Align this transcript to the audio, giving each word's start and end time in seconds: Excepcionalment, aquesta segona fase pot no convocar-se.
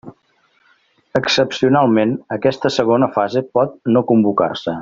Excepcionalment, 1.19 2.15
aquesta 2.39 2.75
segona 2.79 3.13
fase 3.19 3.47
pot 3.59 3.81
no 3.95 4.07
convocar-se. 4.15 4.79